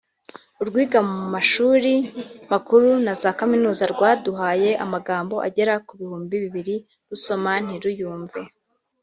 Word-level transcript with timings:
urwiga 0.61 0.99
mu 1.09 1.19
mashuri 1.33 1.93
makuru 2.51 2.89
na 3.05 3.13
za 3.21 3.31
kaminuza 3.39 3.83
rwaduhaye 3.93 4.69
amagambo 4.85 5.35
agera 5.47 5.73
ku 5.87 5.93
bihumbi 5.99 6.35
bibiri 6.43 6.75
rusoma 7.09 7.51
ntiruyumve 7.65 8.39